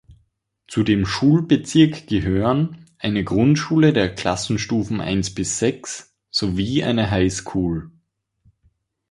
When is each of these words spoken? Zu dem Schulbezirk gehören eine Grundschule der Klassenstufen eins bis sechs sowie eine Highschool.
Zu 0.67 0.81
dem 0.81 1.05
Schulbezirk 1.05 2.07
gehören 2.07 2.87
eine 2.97 3.23
Grundschule 3.23 3.93
der 3.93 4.11
Klassenstufen 4.15 4.99
eins 4.99 5.31
bis 5.35 5.59
sechs 5.59 6.15
sowie 6.31 6.83
eine 6.83 7.11
Highschool. 7.11 7.91